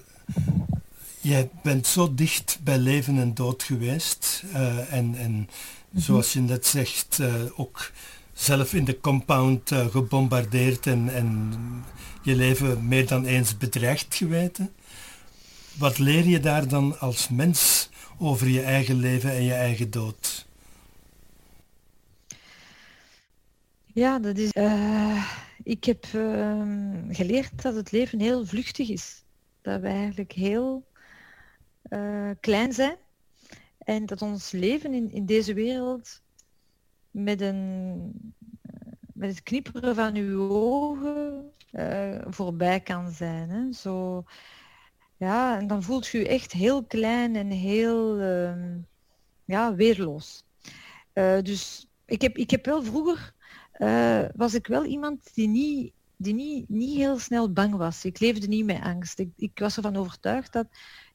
[1.21, 4.43] jij bent zo dicht bij leven en dood geweest.
[4.53, 5.49] Uh, en, en
[5.89, 6.01] mhm.
[6.01, 7.91] zoals je net zegt, uh, ook
[8.33, 11.53] zelf in de compound uh, gebombardeerd en, en
[12.21, 14.71] je leven meer dan eens bedreigd geweten.
[15.77, 20.47] Wat leer je daar dan als mens over je eigen leven en je eigen dood?
[23.93, 24.51] Ja, dat is
[25.63, 29.23] ik heb ehm, geleerd dat het leven heel vluchtig is.
[29.61, 30.85] Dat we eigenlijk heel
[31.89, 32.95] uh, klein zijn.
[33.77, 36.21] En dat ons leven in, in deze wereld
[37.11, 41.51] met, een, uh, met het knipperen van uw ogen
[42.27, 43.49] voorbij kan zijn.
[43.49, 43.71] Hè?
[43.73, 44.23] Zo,
[45.21, 48.77] ja, en dan voelt je je echt heel klein en heel ehm,
[49.45, 50.43] ja, weerloos.
[51.43, 53.33] dus ik heb, ik heb wel vroeger
[53.81, 58.05] uh, was ik wel iemand die niet, die niet, niet heel snel bang was.
[58.05, 59.19] Ik leefde niet met angst.
[59.19, 60.67] Ik, ik was ervan overtuigd dat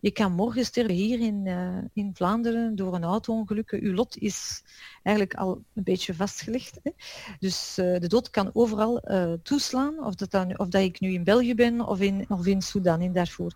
[0.07, 3.71] je kan morgen sterven hier in, uh, in Vlaanderen door een auto-ongeluk.
[3.71, 4.63] Uw lot is
[5.03, 6.79] eigenlijk al een beetje vastgelegd.
[6.83, 6.91] Hè?
[7.39, 9.03] Dus uh, de dood kan overal
[9.43, 12.63] toeslaan, of dat, dan, of dat ik nu in België ben of in, of in
[12.63, 13.53] Sudan, in Darfur.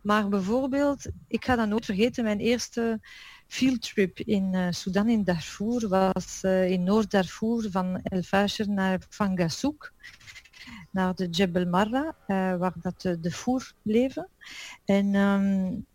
[0.00, 3.00] Maar bijvoorbeeld, ik ga dan nooit vergeten, mijn eerste
[3.46, 9.92] fieldtrip in Sudan, in Darfur, was in Noord-Darfur van El Fasher naar Fangasouk,
[10.90, 12.16] naar de Jebel Marra,
[12.58, 14.28] waar dat de, Four leven.
[14.84, 15.86] En um,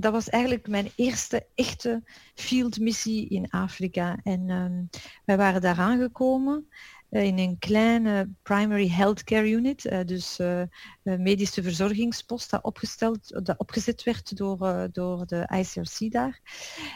[0.00, 2.02] dat was eigenlijk mijn eerste echte
[2.34, 4.18] fieldmissie in Afrika.
[4.22, 4.88] En um,
[5.24, 6.68] wij waren daar aangekomen
[7.08, 10.62] eh, in een kleine primary healthcare unit, uh, dus uh,
[11.02, 16.40] medische verzorgingspost, dat, opgesteld, dat opgezet werd door, door de ICRC daar.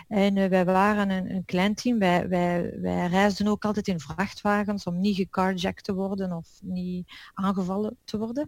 [0.08, 1.98] En wij waren een, een, klein team.
[1.98, 7.12] Wij, wij, wij reisden ook altijd in vrachtwagens om niet gecarjacked te worden of niet
[7.34, 8.46] aangevallen te worden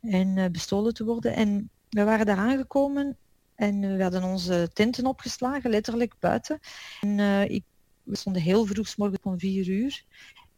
[0.00, 1.34] en bestolen te worden.
[1.34, 3.16] En we waren daar aangekomen
[3.56, 6.58] en we hadden onze tenten opgeslagen, letterlijk buiten.
[7.00, 7.18] En
[7.50, 7.62] ik
[8.06, 10.04] we stonden heel vroeg, morgen om vier uur.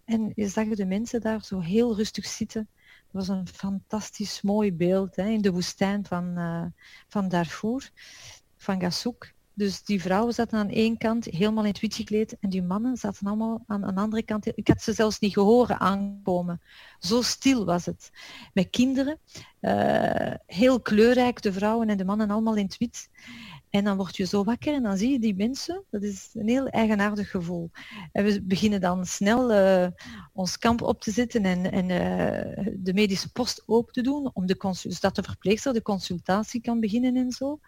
[0.04, 2.68] En je zag de mensen daar zo heel rustig zitten.
[3.10, 6.64] Dat was een fantastisch mooi beeld hè, in de woestijn van, uh,
[7.08, 7.90] van Darfur,
[8.56, 9.32] van Gassouk.
[9.58, 12.96] Dus die vrouwen zaten aan één kant helemaal in het wit gekleed en die mannen
[12.96, 14.46] zaten allemaal aan een andere kant.
[14.46, 16.60] Ik had ze zelfs niet gehoord aankomen.
[16.98, 18.10] Zo stil was het.
[18.52, 19.18] Met kinderen,
[19.60, 23.10] uh, heel kleurrijk, de vrouwen en de mannen allemaal in het wit.
[23.70, 25.84] En dan word je zo wakker en dan zie je die mensen.
[25.90, 27.70] Dat is een heel eigenaardig gevoel.
[28.12, 29.86] En we beginnen dan snel uh,
[30.32, 34.46] ons kamp op te zetten en, en uh, de medische post open te doen, om
[34.46, 37.60] de zodat de verpleegster de consultatie kan beginnen en zo.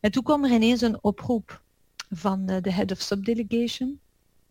[0.00, 1.62] En toen kwam er ineens een oproep
[2.10, 4.00] van de head of subdelegation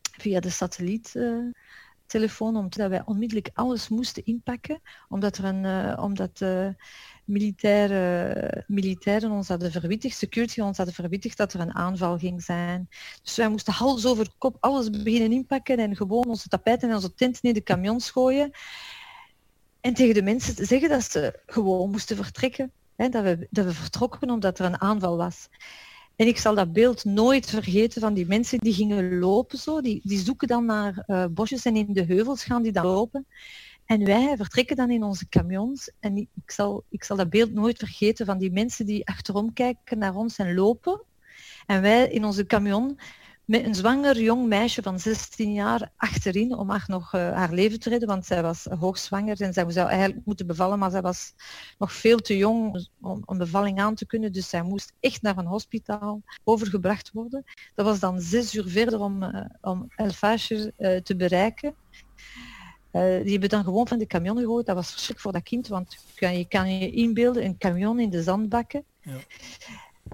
[0.01, 6.45] via de satelliettelefoon, uh, omdat wij onmiddellijk alles moesten inpakken, omdat er een, uh, omdat
[7.25, 12.89] militaire, militairen ons hadden verwittigd, security ons hadden verwittigd dat er een aanval ging zijn.
[13.23, 17.13] Dus wij moesten hals over kop alles beginnen inpakken en gewoon onze tapijten en onze
[17.13, 18.51] tent in de camions gooien.
[19.81, 22.71] En tegen de mensen zeggen dat ze gewoon moesten vertrekken.
[22.97, 25.49] Dat, we, dat we vertrokken omdat er een aanval was.
[26.15, 29.81] En ik zal dat beeld nooit vergeten van die mensen die gingen lopen zo.
[29.81, 33.25] Die, die zoeken dan naar uh, bosjes en in de heuvels gaan die dan lopen.
[33.85, 35.91] En wij vertrekken dan in onze camions.
[35.99, 39.97] En ik zal, ik zal dat beeld nooit vergeten van die mensen die achterom kijken
[39.97, 41.01] naar ons en lopen.
[41.65, 42.99] En wij in onze camion
[43.47, 47.79] met een zwanger jong meisje van 16 jaar achterin om haar nog uh, haar leven
[47.79, 51.33] te redden, want zij was hoogzwanger en zij zou eigenlijk moeten bevallen, maar zij was
[51.77, 55.37] nog veel te jong om een bevalling aan te kunnen, dus zij moest echt naar
[55.37, 57.43] een hospitaal overgebracht worden.
[57.75, 61.75] Dat was dan zes uur verder om, uh, om El Fasher uh, te bereiken.
[62.91, 64.65] die hebben dan gewoon van de camion gegooid.
[64.65, 68.23] Dat was verschrikkelijk voor dat kind, want je kan je inbeelden, een camion in de
[68.23, 68.83] zandbakken.
[69.01, 69.17] Ja.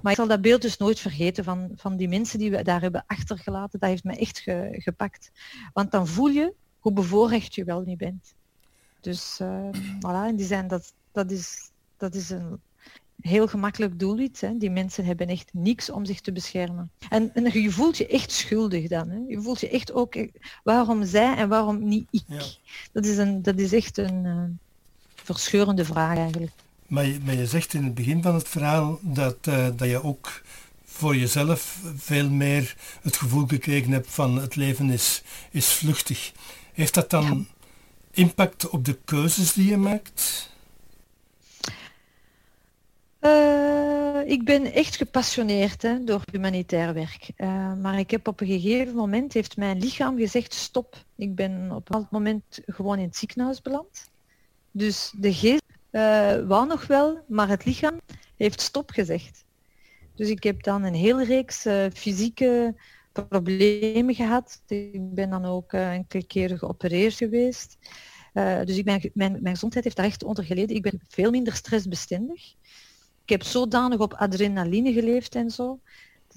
[0.01, 2.81] Maar ik zal dat beeld dus nooit vergeten van, van die mensen die we daar
[2.81, 3.79] hebben achtergelaten.
[3.79, 5.31] Dat heeft me echt ge, gepakt.
[5.73, 8.33] Want dan voel je hoe bevoorrecht je wel niet bent.
[9.01, 12.61] Dus uh, voilà, in die zijn, dat, dat, is, dat is een
[13.19, 14.41] heel gemakkelijk doelwit.
[14.41, 14.57] Hè.
[14.57, 16.91] Die mensen hebben echt niks om zich te beschermen.
[17.09, 19.09] En, en je voelt je echt schuldig dan.
[19.09, 19.19] Hè.
[19.27, 20.31] Je voelt je echt ook, eh,
[20.63, 22.23] waarom zij en waarom niet ik?
[22.27, 22.43] Ja.
[22.91, 24.43] Dat, is een, dat is echt een uh,
[25.15, 26.51] verscheurende vraag eigenlijk.
[26.93, 30.03] Maar je, maar je, zegt in het begin van het verhaal dat, uh, dat je
[30.03, 30.41] ook
[30.85, 36.31] voor jezelf veel meer het gevoel gekregen hebt van het leven is, is vluchtig.
[36.73, 37.43] Heeft dat dan ja.
[38.11, 40.49] impact op de keuzes die je maakt?
[43.21, 47.29] Uh, ik ben echt gepassioneerd hè, door humanitair werk.
[47.37, 51.05] Uh, maar ik heb op een gegeven moment, heeft mijn lichaam gezegd, stop.
[51.15, 54.11] Ik ben op een bepaald moment gewoon in het ziekenhuis beland.
[54.71, 55.61] Dus de geest
[56.47, 58.01] wou nog wel, maar het lichaam
[58.35, 59.45] heeft stop gezegd.
[60.15, 62.75] Dus ik heb dan een hele reeks uh, fysieke
[63.29, 64.61] problemen gehad.
[64.67, 67.77] Ik ben dan ook uh, enkele keren geopereerd geweest.
[68.65, 70.75] dus ik mijn, mijn gezondheid heeft daar echt onder geleden.
[70.75, 72.53] Ik ben veel minder stressbestendig.
[73.23, 75.79] Ik heb zodanig op adrenaline geleefd en zo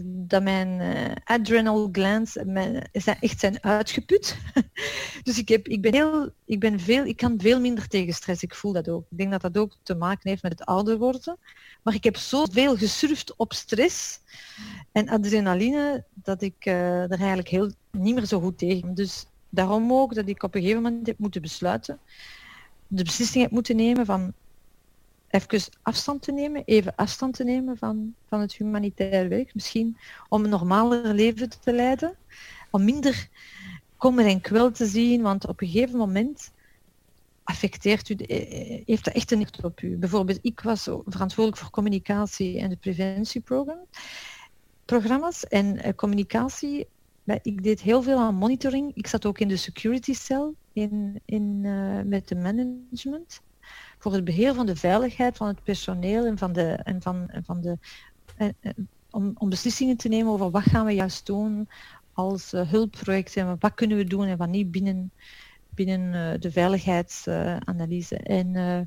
[0.05, 4.37] dat mijn uh, adrenal glands mijn, zijn, echt zijn uitgeput.
[5.23, 8.43] dus ik, heb, ik, ben heel, ik, ben veel, ik kan veel minder tegen stress.
[8.43, 9.05] Ik voel dat ook.
[9.11, 11.39] Ik denk dat dat ook te maken heeft met het ouder worden.
[11.83, 14.21] Maar ik heb zoveel gesurfd op stress
[14.93, 18.95] en adrenaline dat ik er eigenlijk heel niet meer zo goed tegen.
[18.95, 21.99] Dus daarom ook dat ik op een gegeven moment heb moeten besluiten,
[22.87, 24.33] de beslissing heb moeten nemen van
[25.29, 29.55] even afstand te nemen, even afstand te nemen van, van het humanitair werk.
[29.55, 29.97] Misschien
[30.29, 32.17] om een normaler leven te leiden.
[32.71, 33.29] Om minder
[33.97, 36.53] kommer en kwel te zien, want op een gegeven moment
[37.45, 39.97] affecteert u, eh, eh, heeft dat echt een impact op u.
[39.97, 45.45] Bijvoorbeeld, ik was verantwoordelijk voor communicatie en de preventieprogramma's.
[45.49, 46.87] En uh, communicatie,
[47.43, 48.91] ik deed heel veel aan monitoring.
[48.95, 51.61] Ik zat ook in de security cell in, in,
[52.09, 53.41] met de management
[53.99, 57.45] voor het beheer van de veiligheid van het personeel en van de, en van, en
[57.45, 57.79] van de
[59.11, 61.69] om, om beslissingen te nemen over wat gaan we juist doen
[62.13, 65.11] als uh, hulpprojecten en wat kunnen we doen en wat niet binnen,
[65.71, 68.17] binnen uh, de veiligheidsanalyse.
[68.17, 68.81] En uh,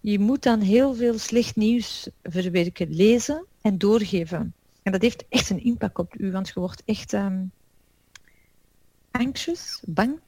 [0.00, 4.54] je moet dan heel veel slecht nieuws verwerken, lezen en doorgeven.
[4.82, 7.50] En dat heeft echt een impact op u, want je wordt echt um,
[9.10, 10.18] anxious, bang,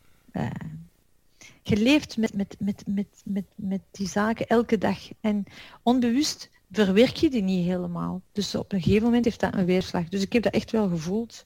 [1.62, 4.98] je leeft met, met, met, met, met, met die zaken elke dag.
[5.20, 5.44] En
[5.82, 8.22] onbewust verwerk je die niet helemaal.
[8.32, 10.08] Dus op een gegeven moment heeft dat een weerslag.
[10.08, 11.44] Dus ik heb dat echt wel gevoeld.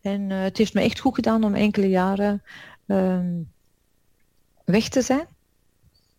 [0.00, 2.42] En uh, het heeft me echt goed gedaan om enkele jaren
[2.86, 3.52] um,
[4.64, 5.26] weg te zijn.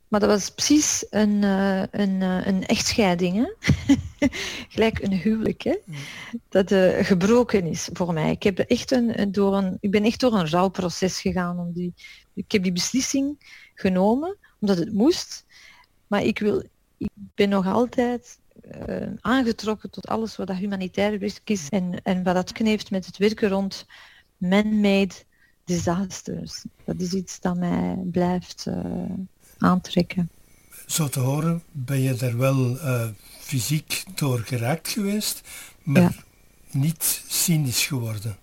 [0.08, 3.36] Maar dat was precies een, uh, een, uh, een echtscheiding.
[3.36, 3.96] Hè?
[4.70, 5.62] Gelijk een huwelijk.
[5.62, 5.78] Hè?
[6.50, 6.74] Dat
[7.06, 8.32] gebroken is voor mij.
[8.32, 11.60] Ik, heb echt een, door een, ik ben echt door een rouwproces gegaan.
[11.60, 11.94] Om die,
[12.38, 15.46] ik heb die beslissing genomen, omdat het moest.
[16.08, 16.64] Maar ik, wil,
[16.98, 18.40] ik ben nog altijd
[19.22, 21.70] aangetrokken tot alles wat dat humanitair werk is.
[21.70, 23.86] En, en wat dat heeft met het werken rond
[24.38, 25.14] man-made
[25.66, 26.64] disasters.
[26.84, 28.68] Dat is iets dat mij blijft
[29.58, 30.30] aantrekken.
[30.86, 33.08] Zo te horen ben je er wel uh,
[33.40, 35.42] fysiek door geraakt geweest,
[35.84, 36.24] maar
[36.72, 38.38] niet cynisch geworden.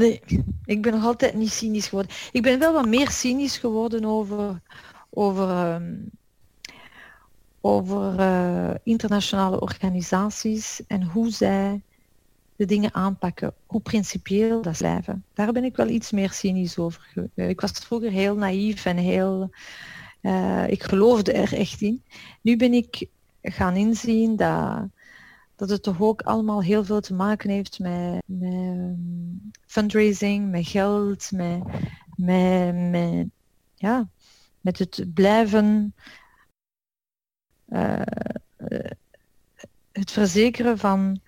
[0.00, 0.20] Nee,
[0.64, 2.12] ik ben nog altijd niet cynisch geworden.
[2.32, 4.60] Ik ben wel wat meer cynisch geworden over,
[5.10, 6.10] over, um,
[7.60, 11.80] over uh, internationale organisaties en hoe zij
[12.56, 15.24] de dingen aanpakken, hoe principieel dat blijven.
[15.34, 17.30] Daar ben ik wel iets meer cynisch over.
[17.34, 19.50] Ik was vroeger heel naïef en heel
[20.22, 22.02] uh, ik geloofde er echt in.
[22.40, 23.06] Nu ben ik
[23.42, 24.82] gaan inzien dat,
[25.60, 31.30] dat het toch ook allemaal heel veel te maken heeft met, um, fundraising, met geld,
[31.32, 31.62] met,
[32.16, 33.26] met, met,
[33.74, 34.08] ja,
[34.60, 35.94] met het blijven
[37.68, 38.02] uh,
[39.92, 41.20] het verzekeren van,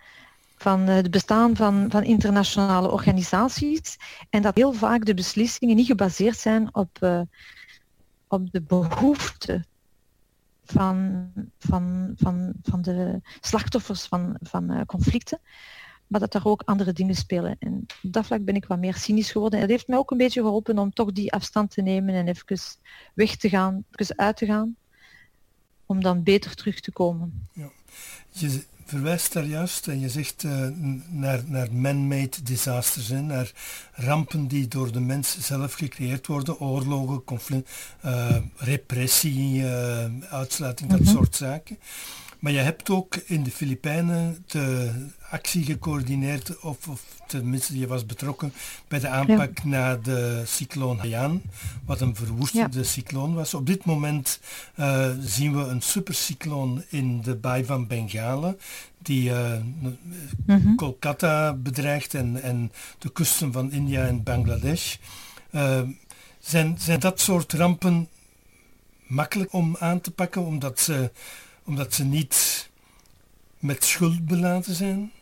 [0.56, 3.96] van het bestaan van, van internationale organisaties
[4.30, 7.20] en dat heel vaak de beslissingen niet gebaseerd zijn op uh,
[8.28, 9.66] op de behoeften
[10.72, 15.40] van, van, van, van de slachtoffers van, van uh, conflicten,
[16.06, 17.56] maar dat er ook andere dingen spelen.
[17.58, 19.58] En op dat vlak ben ik wat meer cynisch geworden.
[19.58, 22.28] En dat heeft mij ook een beetje geholpen om toch die afstand te nemen en
[22.28, 22.58] even
[23.14, 24.76] weg te gaan, even uit te gaan,
[25.86, 27.48] om dan beter terug te komen.
[27.52, 27.70] Ja.
[28.92, 30.68] Verwijst daar juist en je zegt uh,
[31.08, 33.52] naar, naar man-made disasters, hè, naar
[33.92, 37.70] rampen die door de mens zelf gecreëerd worden, oorlogen, conflict,
[38.04, 41.14] uh, repressie, uh, uitsluiting, dat mm -hmm.
[41.14, 41.78] soort zaken.
[42.42, 44.92] Maar je hebt ook in de Filipijnen de
[45.30, 48.52] actie gecoördineerd, of, of tenminste je was betrokken
[48.88, 49.68] bij de aanpak ja.
[49.68, 51.42] na de cycloon Haiyan,
[51.84, 52.84] wat een verwoestende ja.
[52.84, 53.54] cycloon was.
[53.54, 54.40] Op dit moment
[54.76, 58.58] uh, zien we een supercycloon in de baai van Bengalen,
[58.98, 59.52] die uh,
[60.46, 60.76] mm-hmm.
[60.76, 64.96] Kolkata bedreigt en, en de kusten van India en Bangladesh.
[65.50, 65.80] Uh,
[66.38, 68.08] zijn, zijn dat soort rampen
[69.06, 71.10] makkelijk om aan te pakken, omdat ze
[71.64, 72.70] omdat ze niet
[73.58, 75.12] met schuld beladen zijn?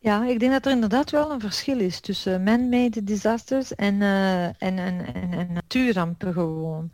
[0.00, 4.44] Ja, ik denk dat er inderdaad wel een verschil is tussen man-made disasters en, uh,
[4.44, 6.92] en, en, en, en, natuurrampen gewoon.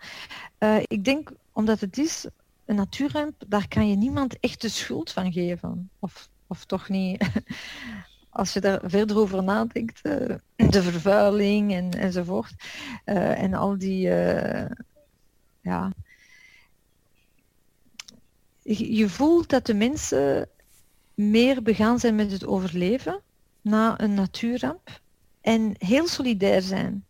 [0.59, 2.27] Uh, ik denk omdat het is
[2.65, 5.91] een natuurramp, daar kan je niemand echt de schuld van geven.
[5.99, 7.23] Of, of toch niet.
[8.31, 12.55] Als je daar verder over nadenkt, uh, de vervuiling en, enzovoort.
[13.05, 14.09] en al die
[15.61, 15.93] ja,
[18.65, 20.49] je voelt dat de mensen
[21.15, 23.23] meer begaan zijn met het overleven
[23.61, 25.01] na een natuurramp
[25.41, 27.05] en heel solidair zijn.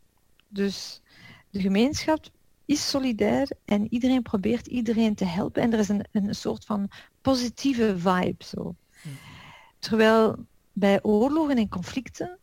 [0.49, 1.03] Dus
[1.51, 2.25] de gemeenschap
[2.65, 6.91] is solidair en iedereen probeert iedereen te helpen en er is een, een soort van
[7.21, 8.75] positieve vibe zo.
[9.79, 12.39] Terwijl bij oorlogen en conflicten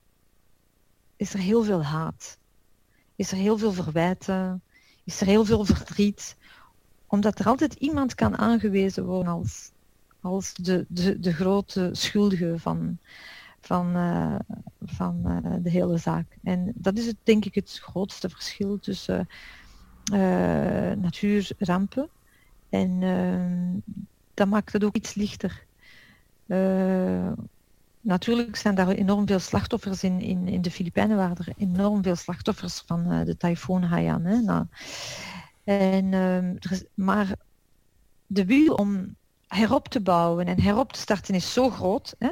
[1.15, 2.37] is er heel veel haat,
[3.15, 4.63] is er heel veel verwijten,
[5.03, 6.35] is er heel veel verdriet
[7.11, 9.71] omdat er altijd iemand kan aangewezen worden als,
[10.21, 12.97] als de, de, de grote schuldige van,
[13.59, 14.35] van, uh,
[14.85, 16.25] van uh, de hele zaak.
[16.43, 19.27] En dat is het, denk ik het grootste verschil tussen
[20.13, 22.09] uh, natuurrampen.
[22.69, 22.99] En
[24.33, 25.65] dat maakt het ook iets lichter.
[28.01, 32.15] natuurlijk zijn daar enorm veel slachtoffers in, in, in de Filipijnen, waren er enorm veel
[32.15, 34.25] slachtoffers van de tyfoon Haiyan.
[34.25, 34.41] Hè.
[34.41, 34.65] Nou,
[35.63, 37.35] en, is, maar
[38.27, 39.15] de wil om
[39.47, 42.31] herop te bouwen en herop te starten is zo groot hè,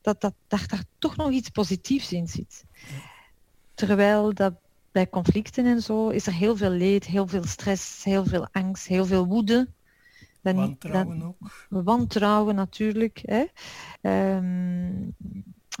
[0.00, 2.64] dat, dat, dat daar toch nog iets positiefs in zit.
[3.74, 4.52] Terwijl dat
[4.92, 8.86] bij conflicten en zo is er heel veel leed, heel veel stress, heel veel angst,
[8.86, 9.68] heel veel woede.
[10.40, 11.66] Dan, wantrouwen dan, ook.
[11.68, 13.22] Wantrouwen natuurlijk.
[13.24, 13.44] Hè.
[14.36, 15.14] Um,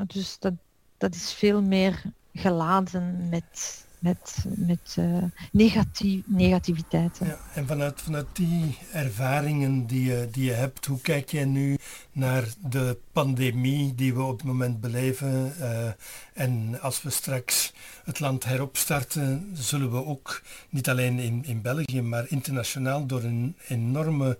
[0.06, 0.52] dus dat,
[0.96, 5.22] dat is veel meer geladen met met, met uh,
[5.52, 7.18] negatief, negativiteit.
[7.24, 11.78] Ja, en vanuit, vanuit die ervaringen die je, die je hebt, hoe kijk jij nu
[12.12, 15.52] naar de pandemie die we op het moment beleven.
[15.60, 15.88] Uh,
[16.32, 17.72] en als we straks
[18.04, 23.56] het land heropstarten, zullen we ook niet alleen in, in België, maar internationaal door een
[23.68, 24.38] enorme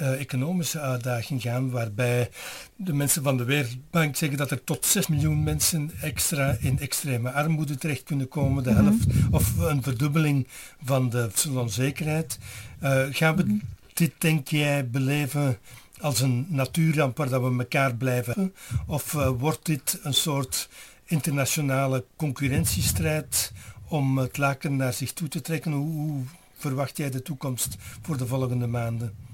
[0.00, 2.30] uh, economische uitdaging gaan, waarbij
[2.76, 7.30] de mensen van de Wereldbank zeggen dat er tot 6 miljoen mensen extra in extreme
[7.30, 10.46] armoede terecht kunnen komen, de helft of een verdubbeling
[10.84, 12.38] van de onzekerheid.
[12.82, 13.58] Uh, gaan we
[13.94, 15.58] dit, denk jij, beleven
[16.00, 18.54] als een natuurramp waar dat we elkaar blijven?
[18.86, 20.68] Of uh, wordt dit een soort
[21.04, 23.52] internationale concurrentiestrijd
[23.88, 25.72] om het laken naar zich toe te trekken?
[25.72, 26.22] Hoe, hoe
[26.56, 29.27] verwacht jij de toekomst voor de volgende maanden?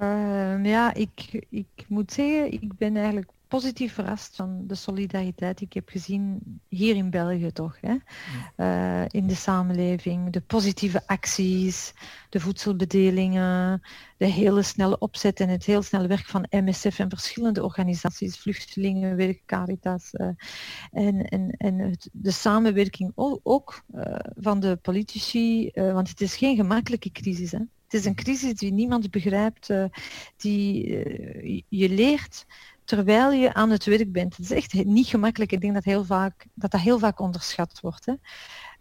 [0.00, 5.66] Uh, ja, ik, ik moet zeggen, ik ben eigenlijk positief verrast van de solidariteit die
[5.66, 7.78] ik heb gezien hier in België toch.
[7.80, 7.96] Hè?
[8.56, 11.94] Uh, in de samenleving, de positieve acties,
[12.28, 13.82] de voedselbedelingen,
[14.16, 19.42] de hele snelle opzet en het heel snelle werk van MSF en verschillende organisaties, vluchtelingenwerk,
[19.46, 20.28] Caritas uh,
[20.90, 24.02] en, en, en het, de samenwerking ook, ook uh,
[24.34, 27.52] van de politici, want het is geen gemakkelijke crisis.
[27.52, 27.58] Hè?
[27.92, 29.70] Het is een crisis die niemand begrijpt,
[30.36, 30.86] die
[31.68, 32.46] je leert
[32.84, 34.36] terwijl je aan het werk bent.
[34.36, 35.52] Het is echt niet gemakkelijk.
[35.52, 38.06] Ik denk dat heel vaak, dat, dat heel vaak onderschat wordt.
[38.06, 38.14] Hè.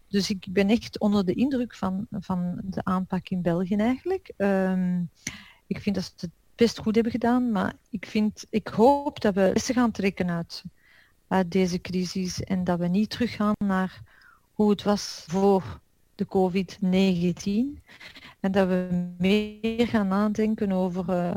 [0.08, 4.34] Dus ik ben echt onder de indruk van, van de aanpak in België eigenlijk.
[4.38, 5.10] Um,
[5.68, 9.34] ik vind dat ze het best goed hebben gedaan, maar ik, vind, ik hoop dat
[9.34, 10.64] we lessen gaan trekken uit,
[11.28, 14.02] uit deze crisis en dat we niet teruggaan naar
[14.54, 15.80] hoe het was voor
[16.16, 17.82] de COVID-19
[18.40, 18.88] en dat we
[19.18, 21.36] meer gaan nadenken over uh,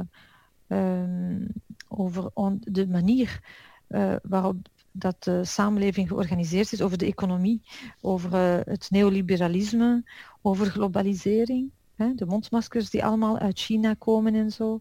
[0.68, 1.46] um,
[1.88, 3.40] over de manier
[3.88, 4.56] uh, waarop
[4.92, 7.62] dat de samenleving georganiseerd is, over de economie,
[8.00, 10.02] over uh, het neoliberalisme,
[10.42, 14.80] over globalisering, hè, de mondmaskers die allemaal uit China komen en zo.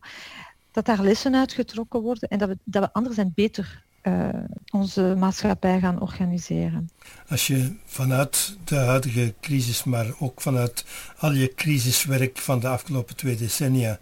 [0.71, 4.29] Dat daar lessen uitgetrokken worden en dat we, dat we anders en beter uh,
[4.71, 6.89] onze maatschappij gaan organiseren.
[7.27, 10.85] Als je vanuit de huidige crisis, maar ook vanuit
[11.17, 13.99] al je crisiswerk van de afgelopen twee decennia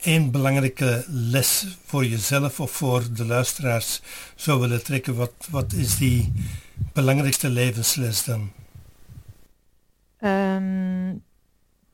[0.00, 4.02] één belangrijke les voor jezelf of voor de luisteraars
[4.34, 6.32] zou willen trekken, wat, wat is die
[6.92, 8.50] belangrijkste levensles dan?
[10.20, 11.22] Um,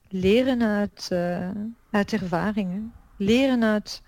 [0.09, 1.51] leren uit, uh,
[1.91, 2.93] uit ervaringen.
[3.16, 4.03] Leren uit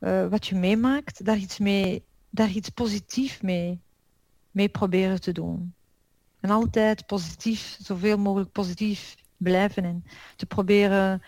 [0.00, 2.02] uh, wat je meemaakt, daar iets, mee,
[2.34, 3.80] daar iets positief mee,
[4.50, 5.74] mee proberen te doen.
[6.40, 10.04] En altijd positief, zoveel mogelijk positief blijven en
[10.36, 11.22] te proberen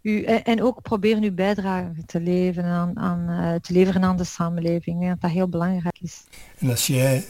[0.00, 4.24] u, en ook proberen uw bijdrage te leveren aan, aan, uh, te leveren aan de
[4.24, 5.08] samenleving.
[5.08, 6.24] Dat dat heel belangrijk is.
[6.58, 7.24] En als jij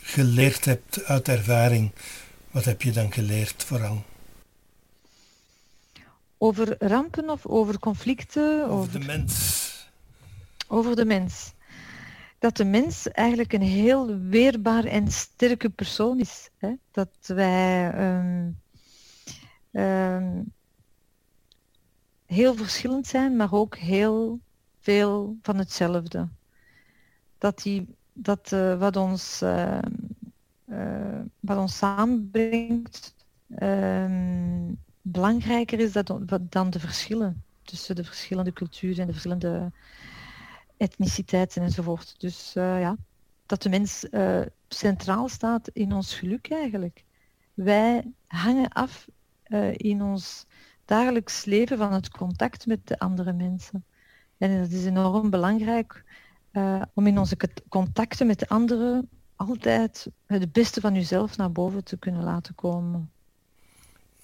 [0.00, 1.92] geleerd hebt uit ervaring,
[2.50, 4.02] wat heb je dan geleerd vooral?
[6.38, 8.64] Over rampen of over conflicten?
[8.64, 9.90] Over, over de mens.
[10.68, 11.52] Over de mens.
[12.38, 16.50] Dat de mens eigenlijk een heel weerbaar en sterke persoon is.
[16.58, 16.74] Hè?
[16.90, 18.60] Dat wij um,
[19.72, 20.52] um,
[22.26, 24.40] heel verschillend zijn, maar ook heel
[24.80, 26.28] veel van hetzelfde.
[27.38, 29.78] Dat, die, dat uh, wat, ons, uh,
[30.66, 33.14] uh, wat ons samenbrengt
[33.54, 34.72] ehm,
[35.02, 35.92] belangrijker is
[36.48, 39.72] dan de verschillen tussen de verschillende culturen en de verschillende
[40.78, 42.14] etniciteiten enzovoort.
[42.18, 42.96] Dus ja,
[43.46, 44.06] dat de mens
[44.68, 47.04] centraal staat in ons geluk eigenlijk.
[47.54, 49.06] Wij hangen af
[49.72, 50.46] in ons
[50.84, 53.84] dagelijks leven van het contact met de andere mensen.
[54.38, 56.04] En dat is enorm belangrijk
[56.94, 57.36] om in onze
[57.68, 63.10] contacten met de anderen altijd het beste van jezelf naar boven te kunnen laten komen.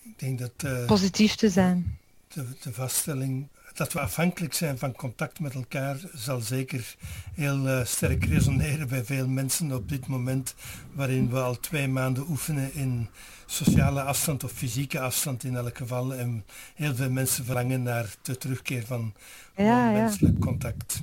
[0.03, 0.87] Ik denk dat...
[0.87, 1.99] Positief te zijn.
[2.29, 6.95] De, de, vaststelling dat we afhankelijk zijn van contact met elkaar zal zeker
[7.35, 10.55] heel uh, sterk resoneren bij veel mensen op dit moment
[10.93, 13.09] waarin we al twee maanden oefenen in
[13.47, 16.15] sociale afstand of fysieke afstand in elk geval.
[16.15, 16.45] En
[16.75, 19.15] heel veel mensen verlangen naar de terugkeer van
[19.57, 21.03] ja, menselijk contact.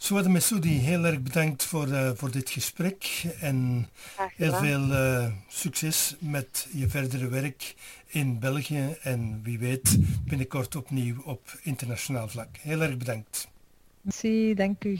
[0.00, 3.88] Suad Messoudi, heel erg bedankt voor, uh, voor dit gesprek en
[4.36, 7.74] heel veel uh, succes met je verdere werk
[8.08, 12.56] in België en wie weet binnenkort opnieuw op internationaal vlak.
[12.56, 13.48] Heel erg bedankt.
[14.00, 14.96] Merci, dank u.